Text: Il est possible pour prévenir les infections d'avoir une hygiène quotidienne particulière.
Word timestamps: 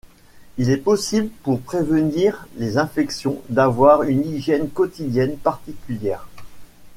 Il 0.57 0.71
est 0.71 0.77
possible 0.77 1.29
pour 1.43 1.61
prévenir 1.61 2.47
les 2.55 2.79
infections 2.79 3.39
d'avoir 3.49 4.01
une 4.01 4.25
hygiène 4.25 4.67
quotidienne 4.67 5.37
particulière. 5.37 6.27